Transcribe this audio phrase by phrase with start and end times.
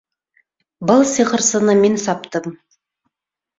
[0.91, 2.51] Был сихырсыны мин саптым.